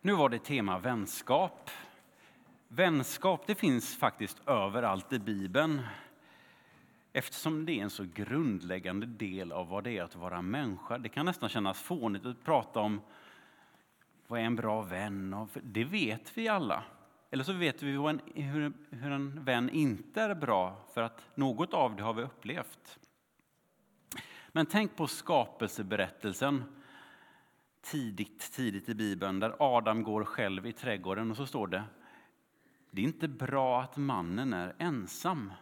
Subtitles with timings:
[0.00, 1.70] Nu var det tema vänskap.
[2.68, 5.80] Vänskap det finns faktiskt överallt i Bibeln
[7.12, 10.98] eftersom det är en så grundläggande del av vad det är att vara människa.
[10.98, 13.00] Det kan nästan kännas fånigt att prata om
[14.26, 15.48] vad är en bra vän?
[15.52, 16.84] Det vet vi alla.
[17.30, 18.20] Eller så vet vi hur en,
[18.90, 22.98] hur en vän inte är bra för att något av det har vi upplevt.
[24.48, 26.64] Men tänk på skapelseberättelsen
[27.82, 31.84] tidigt, tidigt i Bibeln där Adam går själv i trädgården och så står det
[32.90, 35.52] det är inte bra att mannen är ensam.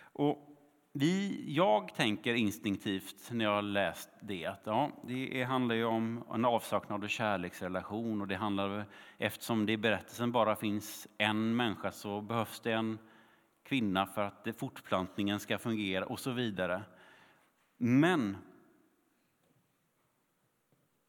[0.00, 0.56] Och
[0.92, 6.24] vi, jag tänker instinktivt när jag har läst det att ja, det handlar ju om
[6.34, 8.84] en avsaknad av kärleksrelation och det handlar
[9.18, 12.98] eftersom det i berättelsen bara finns en människa så behövs det en
[13.62, 16.82] kvinna för att fortplantningen ska fungera och så vidare.
[17.76, 18.36] Men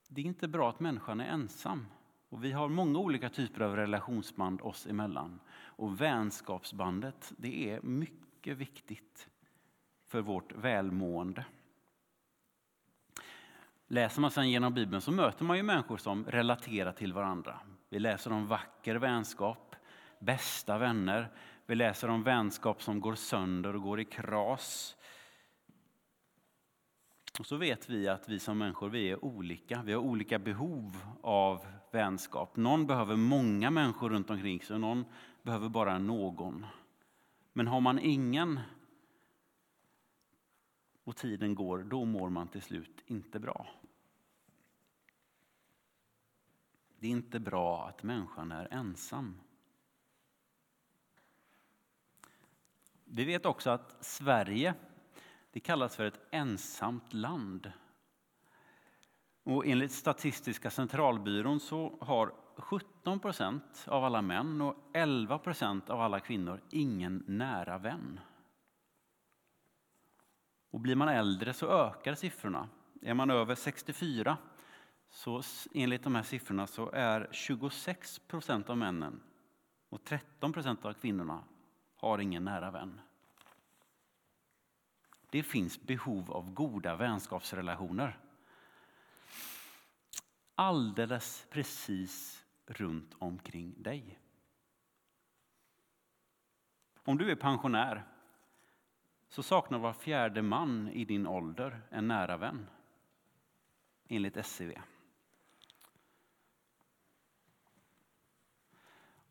[0.07, 1.85] det är inte bra att människan är ensam.
[2.29, 5.39] Och vi har många olika typer av relationsband oss emellan.
[5.57, 9.29] Och vänskapsbandet, det är mycket viktigt
[10.07, 11.45] för vårt välmående.
[13.87, 17.59] Läser man sedan genom Bibeln så möter man ju människor som relaterar till varandra.
[17.89, 19.75] Vi läser om vacker vänskap,
[20.19, 21.31] bästa vänner.
[21.65, 24.96] Vi läser om vänskap som går sönder och går i kras.
[27.39, 29.83] Och så vet vi att vi som människor vi är olika.
[29.83, 32.55] Vi har olika behov av vänskap.
[32.55, 35.05] Någon behöver många människor runt omkring sig, någon
[35.41, 36.65] behöver bara någon.
[37.53, 38.59] Men har man ingen
[41.03, 43.67] och tiden går, då mår man till slut inte bra.
[46.99, 49.39] Det är inte bra att människan är ensam.
[53.05, 54.73] Vi vet också att Sverige
[55.57, 57.71] det kallas för ett ensamt land.
[59.43, 66.01] Och enligt Statistiska centralbyrån så har 17 procent av alla män och 11 procent av
[66.01, 68.19] alla kvinnor ingen nära vän.
[70.71, 72.69] Och blir man äldre så ökar siffrorna.
[73.01, 74.37] Är man över 64
[75.09, 75.41] så
[75.73, 79.21] enligt de här siffrorna så är 26 procent av männen
[79.89, 81.43] och 13 procent av kvinnorna
[81.95, 83.01] har ingen nära vän.
[85.29, 88.19] Det finns behov av goda vänskapsrelationer.
[90.55, 94.19] Alldeles precis runt omkring dig.
[97.03, 98.03] Om du är pensionär
[99.29, 102.67] så saknar var fjärde man i din ålder en nära vän.
[104.07, 104.81] Enligt SCB.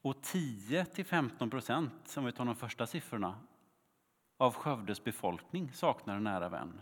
[0.03, 3.41] Och 10 till 15 procent, om vi tar de första siffrorna,
[4.37, 6.81] av Skövdes befolkning saknar en nära vän.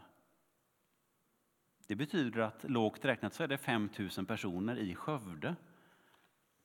[1.86, 5.56] Det betyder att lågt räknat så är det 5 000 personer i Skövde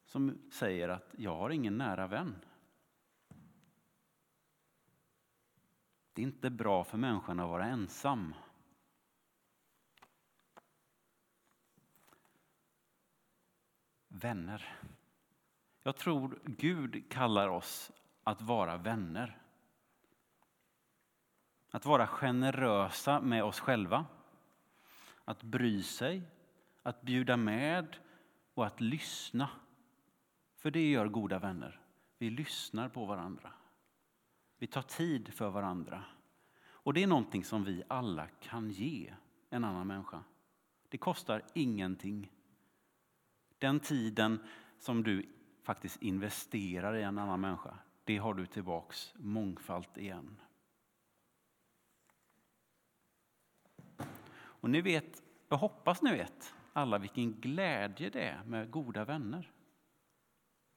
[0.06, 2.36] som säger att jag har ingen nära vän.
[6.14, 8.34] Det är inte bra för människan att vara ensam.
[14.08, 14.80] Vänner.
[15.84, 17.92] Jag tror Gud kallar oss
[18.24, 19.42] att vara vänner.
[21.72, 24.06] Att vara generösa med oss själva.
[25.26, 26.22] Att bry sig,
[26.84, 27.98] att bjuda med
[28.54, 29.50] och att lyssna.
[30.56, 31.82] För det gör goda vänner.
[32.18, 33.54] Vi lyssnar på varandra.
[34.58, 36.04] Vi tar tid för varandra.
[36.62, 39.14] Och det är någonting som vi alla kan ge
[39.50, 40.24] en annan människa.
[40.90, 42.32] Det kostar ingenting.
[43.58, 44.40] Den tiden
[44.80, 45.26] som du
[45.64, 50.42] faktiskt investerar i en annan människa, det har du tillbaks mångfalt igen.
[54.60, 59.52] Och ni vet, jag hoppas ni vet alla vilken glädje det är med goda vänner.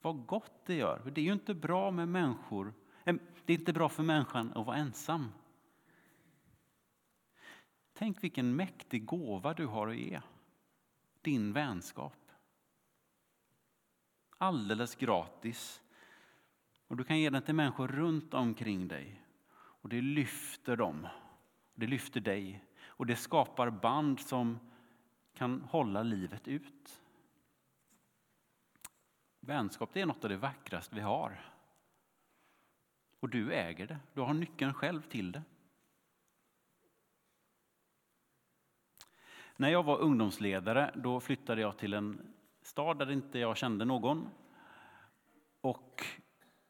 [0.01, 1.11] Vad gott det gör.
[1.15, 2.75] Det är ju inte bra med människor.
[3.45, 5.33] Det är inte bra för människan att vara ensam.
[7.93, 10.21] Tänk vilken mäktig gåva du har att ge.
[11.21, 12.31] Din vänskap.
[14.39, 15.83] Alldeles gratis.
[16.87, 19.23] Och du kan ge den till människor runt omkring dig.
[19.55, 21.07] Och det lyfter dem.
[21.75, 22.65] Det lyfter dig
[22.97, 24.59] och det skapar band som
[25.35, 27.03] kan hålla livet ut.
[29.41, 31.53] Vänskap det är något av det vackraste vi har.
[33.21, 33.99] Och du äger det.
[34.15, 35.43] Du har nyckeln själv till det.
[39.57, 44.29] När jag var ungdomsledare då flyttade jag till en stad där inte jag kände någon.
[45.61, 46.05] Och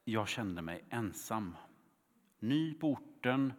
[0.04, 1.56] jag kände mig ensam.
[2.38, 3.52] Ny på orten,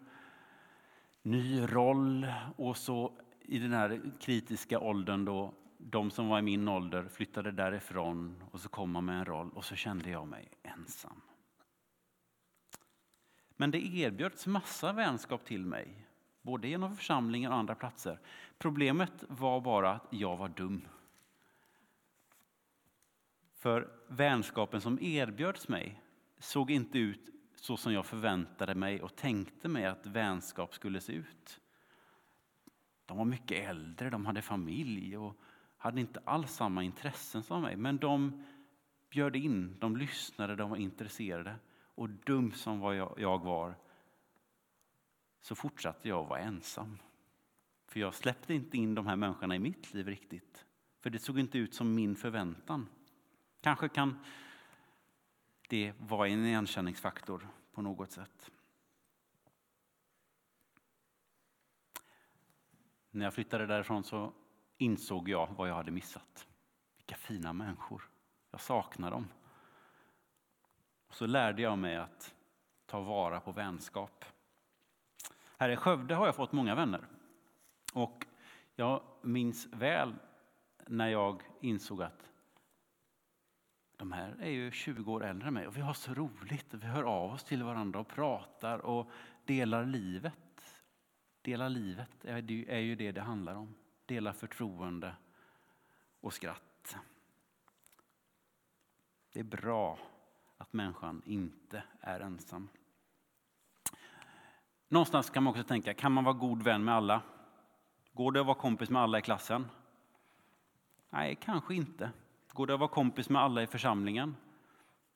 [1.23, 6.67] ny roll och så i den här kritiska åldern då de som var i min
[6.67, 10.49] ålder flyttade därifrån och så kom man med en roll och så kände jag mig
[10.63, 11.21] ensam.
[13.57, 16.07] Men det erbjöds massa vänskap till mig,
[16.41, 18.19] både genom församlingen och andra platser.
[18.57, 20.87] Problemet var bara att jag var dum.
[23.53, 26.01] För vänskapen som erbjöds mig
[26.39, 27.29] såg inte ut
[27.63, 31.59] så som jag förväntade mig och tänkte mig att vänskap skulle se ut.
[33.05, 35.39] De var mycket äldre, de hade familj och
[35.77, 37.75] hade inte alls samma intressen som mig.
[37.75, 38.43] Men de
[39.09, 41.55] bjöd in, de lyssnade, de var intresserade.
[41.95, 42.81] Och dum som
[43.17, 43.75] jag var
[45.41, 46.97] så fortsatte jag vara ensam.
[47.87, 50.65] För jag släppte inte in de här människorna i mitt liv riktigt.
[50.99, 52.87] För det såg inte ut som min förväntan.
[53.61, 54.19] Kanske kan
[55.73, 58.51] det var en igenkänningsfaktor på något sätt.
[63.11, 64.33] När jag flyttade därifrån så
[64.77, 66.47] insåg jag vad jag hade missat.
[66.97, 68.09] Vilka fina människor.
[68.51, 69.27] Jag saknar dem.
[71.09, 72.35] Så lärde jag mig att
[72.85, 74.25] ta vara på vänskap.
[75.57, 77.07] Här i Skövde har jag fått många vänner.
[77.93, 78.25] Och
[78.75, 80.15] jag minns väl
[80.87, 82.32] när jag insåg att
[83.97, 86.73] de här är ju 20 år äldre än mig och vi har så roligt.
[86.73, 89.11] Vi hör av oss till varandra och pratar och
[89.45, 90.83] delar livet.
[91.41, 93.75] Dela livet är ju det det handlar om.
[94.05, 95.15] Dela förtroende
[96.19, 96.97] och skratt.
[99.33, 99.99] Det är bra
[100.57, 102.69] att människan inte är ensam.
[104.87, 107.21] Någonstans kan man också tänka, kan man vara god vän med alla?
[108.13, 109.67] Går det att vara kompis med alla i klassen?
[111.09, 112.11] Nej, kanske inte.
[112.53, 114.35] Går det att vara kompis med alla i församlingen?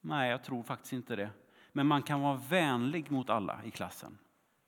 [0.01, 1.29] Nej, jag tror faktiskt inte det.
[1.71, 4.17] Men man kan vara vänlig mot alla i klassen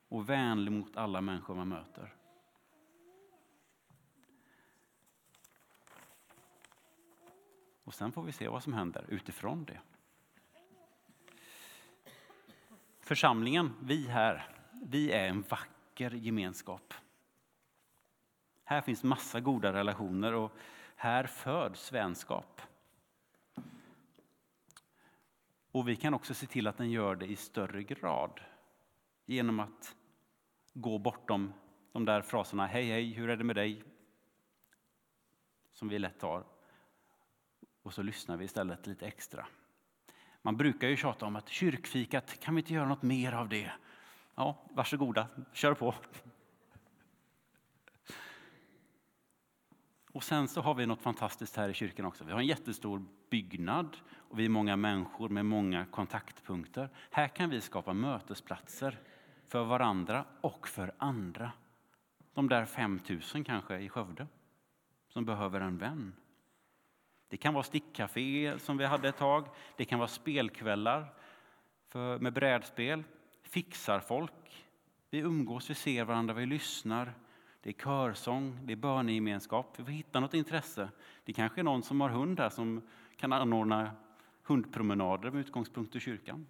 [0.07, 2.13] och vänlig mot alla människor man möter.
[7.83, 9.79] Och sen får vi se vad som händer utifrån det.
[12.99, 16.93] Församlingen, vi här, vi är en vacker gemenskap.
[18.63, 20.51] Här finns massa goda relationer och
[21.01, 22.61] här föds vänskap.
[25.71, 28.39] Och vi kan också se till att den gör det i större grad
[29.25, 29.95] genom att
[30.73, 31.53] gå bortom
[31.91, 33.83] de där fraserna hej hej, hur är det med dig?
[35.73, 36.43] Som vi lätt tar.
[37.81, 39.47] Och så lyssnar vi istället lite extra.
[40.41, 43.71] Man brukar ju tjata om att kyrkfikat, kan vi inte göra något mer av det?
[44.35, 45.95] Ja, varsågoda, kör på.
[50.19, 52.23] Och sen så har vi något fantastiskt här i kyrkan också.
[52.23, 53.97] Vi har en jättestor byggnad
[54.29, 56.89] och vi är många människor med många kontaktpunkter.
[57.11, 58.99] Här kan vi skapa mötesplatser
[59.47, 61.51] för varandra och för andra.
[62.33, 64.27] De där 5000 kanske i Skövde
[65.07, 66.13] som behöver en vän.
[67.27, 69.47] Det kan vara stickcafé som vi hade ett tag.
[69.77, 71.13] Det kan vara spelkvällar
[71.87, 73.03] för, med brädspel.
[73.43, 74.65] Fixar folk.
[75.09, 77.13] Vi umgås, vi ser varandra, vi lyssnar.
[77.61, 79.73] Det är körsång, det är bönegemenskap.
[79.79, 80.89] Vi får hitta något intresse.
[81.23, 82.81] Det kanske är någon som har hund här som
[83.15, 83.91] kan anordna
[84.43, 86.47] hundpromenader med utgångspunkt i kyrkan.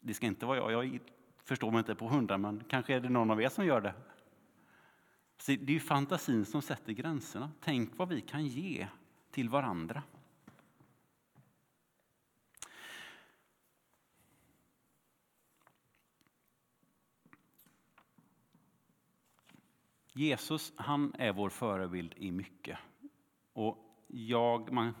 [0.00, 0.86] Det ska inte vara jag.
[0.86, 1.00] Jag
[1.44, 3.94] förstår mig inte på hundar, men kanske är det någon av er som gör det.
[5.38, 7.50] Så det är ju fantasin som sätter gränserna.
[7.60, 8.86] Tänk vad vi kan ge
[9.30, 10.02] till varandra.
[20.16, 22.78] Jesus han är vår förebild i mycket.
[23.52, 24.94] Och jag, man,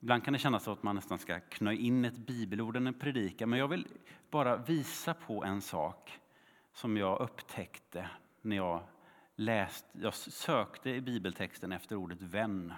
[0.00, 2.94] ibland kan det kännas som att man nästan ska knö in ett bibelord i en
[2.94, 3.50] predikan.
[3.50, 3.86] Men jag vill
[4.30, 6.18] bara visa på en sak
[6.72, 8.10] som jag upptäckte
[8.42, 8.82] när jag
[9.34, 12.72] läste, jag sökte i bibeltexten efter ordet vän.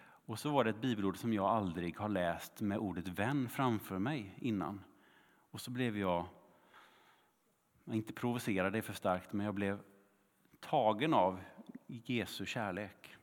[0.00, 3.98] Och så var det ett bibelord som jag aldrig har läst med ordet vän framför
[3.98, 4.80] mig innan.
[5.50, 6.26] Och så blev jag,
[7.84, 9.80] inte provocerad, det är för starkt, men jag blev
[10.60, 11.40] tagen av
[11.86, 13.16] Jesu kärlek.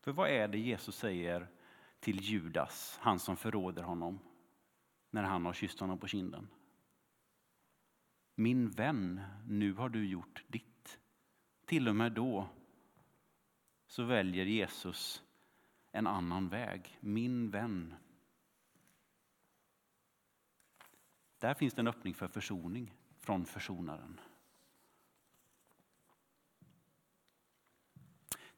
[0.00, 1.48] För vad är det Jesus säger
[2.00, 4.18] till Judas, han som förråder honom,
[5.10, 6.48] när han har kysst honom på kinden?
[8.34, 10.98] Min vän, nu har du gjort ditt.
[11.64, 12.48] Till och med då
[13.86, 15.22] så väljer Jesus
[15.92, 16.98] en annan väg.
[17.00, 17.94] Min vän.
[21.38, 24.20] Där finns det en öppning för försoning från försonaren.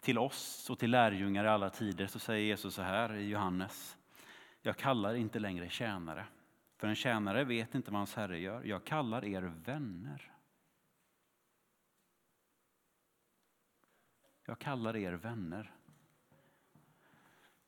[0.03, 3.99] Till oss och till lärjungar i alla tider så säger Jesus så här i Johannes.
[4.63, 6.27] Jag kallar inte längre tjänare,
[6.77, 8.65] för en tjänare vet inte vad hans herre gör.
[8.65, 10.33] Jag kallar er vänner.
[14.45, 15.73] Jag kallar er vänner.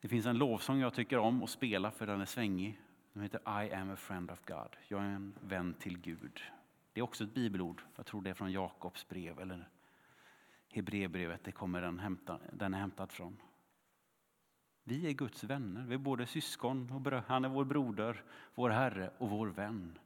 [0.01, 2.81] Det finns en lovsång jag tycker om att spela för den är svängig.
[3.13, 4.77] Den heter I am a friend of God.
[4.89, 6.41] Jag är en vän till Gud.
[6.93, 7.83] Det är också ett bibelord.
[7.97, 9.69] Jag tror det är från Jakobs brev eller
[10.75, 11.45] Hebreerbrevet.
[11.45, 13.37] Det kommer den, hämta, den är hämtad från.
[14.85, 15.85] Vi är Guds vänner.
[15.87, 17.25] Vi är både syskon och bröder.
[17.27, 19.99] Han är vår broder, vår Herre och vår vän.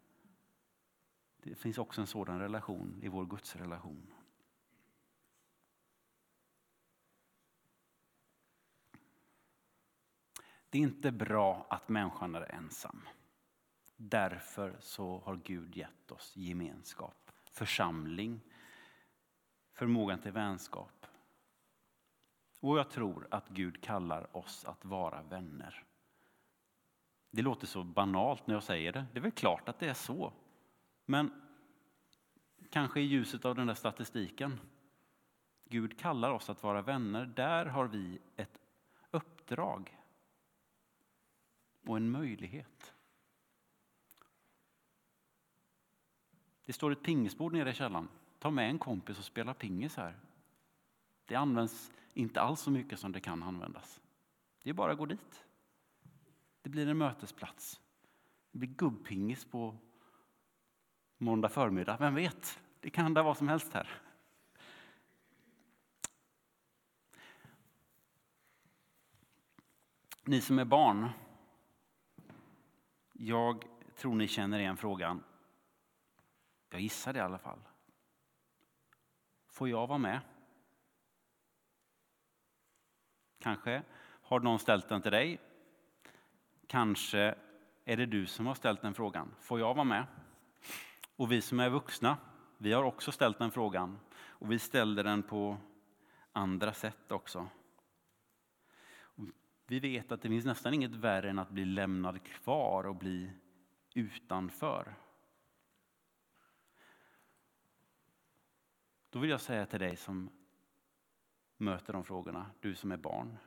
[1.42, 4.12] Det finns också en sådan relation i vår Guds relation.
[10.70, 13.08] Det är inte bra att människan är ensam.
[13.96, 18.40] Därför så har Gud gett oss gemenskap, församling,
[19.78, 21.06] förmågan till vänskap.
[22.60, 25.84] Och jag tror att Gud kallar oss att vara vänner.
[27.30, 29.06] Det låter så banalt när jag säger det.
[29.12, 30.32] Det är väl klart att det är så.
[31.04, 31.42] Men
[32.70, 34.60] kanske i ljuset av den där statistiken.
[35.64, 37.26] Gud kallar oss att vara vänner.
[37.26, 38.60] Där har vi ett
[39.10, 39.98] uppdrag
[41.86, 42.94] och en möjlighet.
[46.64, 48.08] Det står ett pingisbord nere i källaren.
[48.38, 50.16] Ta med en kompis och spela pingis här.
[51.24, 54.00] Det används inte alls så mycket som det kan användas.
[54.62, 55.46] Det är bara att gå dit.
[56.62, 57.80] Det blir en mötesplats.
[58.52, 59.76] Det blir gubbpingis på
[61.18, 61.96] måndag förmiddag.
[62.00, 62.60] Vem vet?
[62.80, 64.00] Det kan hända vad som helst här.
[70.24, 71.08] Ni som är barn,
[73.12, 73.64] jag
[73.96, 75.24] tror ni känner igen frågan.
[76.70, 77.58] Jag gissar det i alla fall.
[79.58, 80.20] Får jag vara med?
[83.38, 83.82] Kanske
[84.22, 85.40] har någon ställt den till dig.
[86.66, 87.34] Kanske
[87.84, 89.34] är det du som har ställt den frågan.
[89.40, 90.06] Får jag vara med?
[91.16, 92.16] Och vi som är vuxna,
[92.58, 93.98] vi har också ställt den frågan.
[94.16, 95.56] Och vi ställer den på
[96.32, 97.48] andra sätt också.
[99.66, 103.30] Vi vet att det finns nästan inget värre än att bli lämnad kvar och bli
[103.94, 104.94] utanför.
[109.10, 110.30] Då vill jag säga till dig som
[111.56, 113.38] möter de frågorna, du som är barn.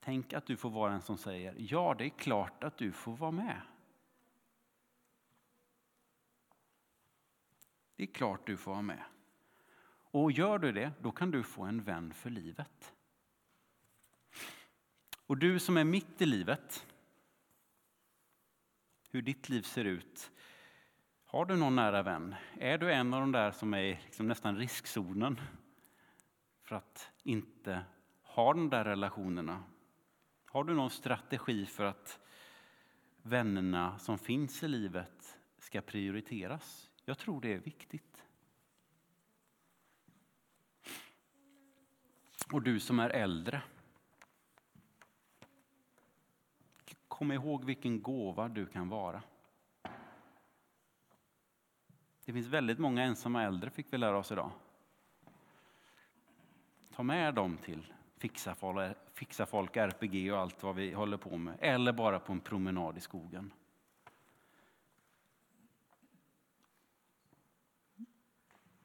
[0.00, 3.16] Tänk att du får vara en som säger, ja det är klart att du får
[3.16, 3.60] vara med.
[7.96, 9.02] Det är klart du får vara med.
[10.10, 12.94] Och gör du det, då kan du få en vän för livet.
[15.26, 16.86] Och du som är mitt i livet,
[19.10, 20.30] hur ditt liv ser ut.
[21.30, 22.34] Har du någon nära vän?
[22.58, 25.40] Är du en av de där som är liksom nästan riskzonen
[26.62, 27.84] för att inte
[28.22, 29.62] ha de där relationerna?
[30.44, 32.20] Har du någon strategi för att
[33.22, 36.90] vännerna som finns i livet ska prioriteras?
[37.04, 38.24] Jag tror det är viktigt.
[42.52, 43.62] Och du som är äldre.
[47.08, 49.22] Kom ihåg vilken gåva du kan vara.
[52.28, 54.50] Det finns väldigt många ensamma äldre fick vi lära oss idag.
[56.94, 61.36] Ta med dem till Fixa folk, fixa folk RPG och allt vad vi håller på
[61.36, 61.56] med.
[61.60, 63.52] Eller bara på en promenad i skogen.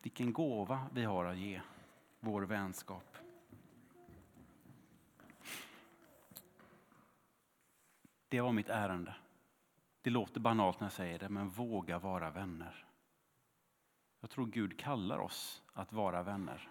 [0.01, 1.62] Vilken gåva vi har att ge,
[2.19, 3.17] vår vänskap.
[8.29, 9.15] Det var mitt ärende.
[10.01, 12.85] Det låter banalt när jag säger det, men våga vara vänner.
[14.24, 16.70] Jag tror Gud kallar oss att vara vänner.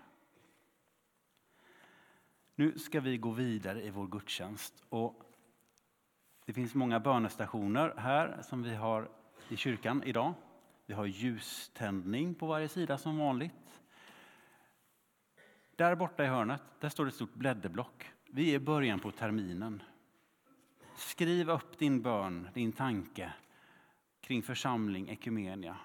[2.54, 4.84] Nu ska vi gå vidare i vår gudstjänst.
[4.88, 5.22] Och
[6.44, 9.08] det finns många bönestationer här som vi har
[9.48, 10.34] i kyrkan idag.
[10.86, 13.80] Vi har ljuständning på varje sida som vanligt.
[15.76, 18.10] Där borta i hörnet där står det ett stort blädderblock.
[18.24, 19.82] Vi är i början på terminen.
[20.96, 23.32] Skriv upp din bön, din tanke
[24.32, 25.76] kring församling, ekumenia,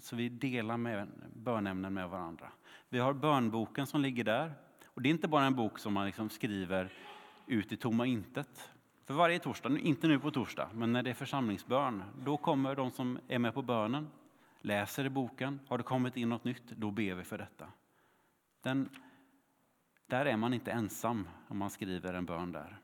[0.00, 2.52] så vi delar med bönämnen med varandra.
[2.88, 4.54] Vi har bönboken som ligger där.
[4.86, 6.92] Och det är inte bara en bok som man liksom skriver
[7.46, 8.70] ut i tomma intet.
[9.04, 12.90] För varje torsdag, inte nu på torsdag, men när det är församlingsbön, då kommer de
[12.90, 14.08] som är med på bönen,
[14.60, 17.66] läser i boken, har det kommit in något nytt, då ber vi för detta.
[18.62, 18.88] Den,
[20.06, 22.78] där är man inte ensam om man skriver en bön där.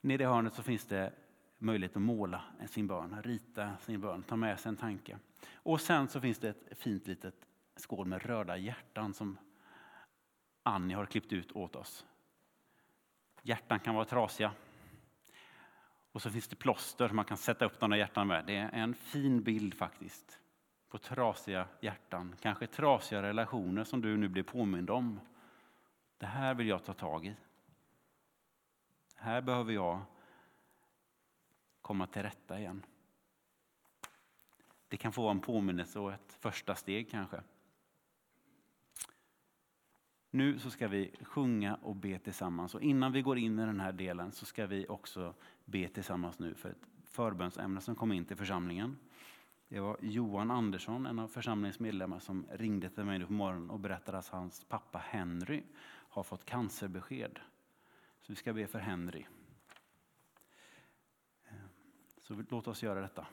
[0.00, 1.12] Nere i hörnet så finns det
[1.58, 5.18] möjlighet att måla sin bön, rita sin bön, ta med sig en tanke.
[5.54, 7.46] Och sen så finns det ett fint litet
[7.76, 9.38] skål med röda hjärtan som
[10.62, 12.06] Annie har klippt ut åt oss.
[13.42, 14.52] Hjärtan kan vara trasiga.
[16.12, 18.46] Och så finns det plåster som man kan sätta upp de där hjärtan med.
[18.46, 20.40] Det är en fin bild faktiskt
[20.88, 25.20] på trasiga hjärtan, kanske trasiga relationer som du nu blir påmind om.
[26.18, 27.34] Det här vill jag ta tag i.
[29.16, 30.02] Här behöver jag
[31.86, 32.82] komma till rätta igen.
[34.88, 37.42] Det kan få vara en påminnelse och ett första steg kanske.
[40.30, 43.80] Nu så ska vi sjunga och be tillsammans och innan vi går in i den
[43.80, 48.24] här delen så ska vi också be tillsammans nu för ett förbönsämne som kom in
[48.24, 48.98] till församlingen.
[49.68, 53.70] Det var Johan Andersson, en av församlingens medlemmar, som ringde till mig nu på morgonen
[53.70, 57.38] och berättade att hans pappa Henry har fått cancerbesked.
[58.20, 59.26] Så vi ska be för Henry.
[62.26, 63.26] Så låt oss göra detta.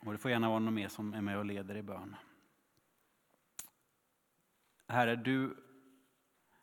[0.00, 2.16] Och det får gärna vara någon mer som är med och leder i bön.
[4.86, 5.56] Herre, du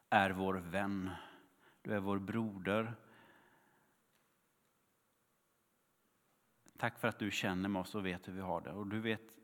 [0.09, 1.09] är vår vän.
[1.81, 2.93] Du är vår broder.
[6.77, 8.71] Tack för att du känner med oss och vet hur vi har det.
[8.71, 9.35] Och du vet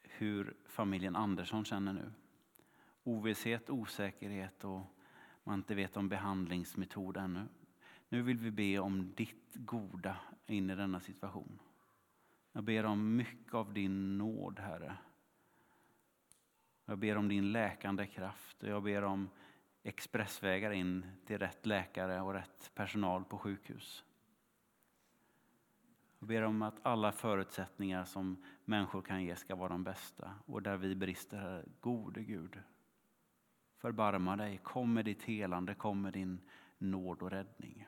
[0.00, 2.12] hur familjen Andersson känner nu.
[3.04, 4.82] Ovisshet, osäkerhet och
[5.44, 7.46] man inte vet om behandlingsmetod ännu.
[8.14, 10.16] Nu vill vi be om ditt goda
[10.46, 11.58] in i denna situation.
[12.52, 14.96] Jag ber om mycket av din nåd, Herre.
[16.84, 19.30] Jag ber om din läkande kraft och jag ber om
[19.82, 24.04] expressvägar in till rätt läkare och rätt personal på sjukhus.
[26.18, 30.62] Jag ber om att alla förutsättningar som människor kan ge ska vara de bästa och
[30.62, 32.58] där vi brister, Herre, gode Gud.
[33.76, 36.40] Förbarma dig, kom med ditt helande, kom med din
[36.78, 37.86] nåd och räddning.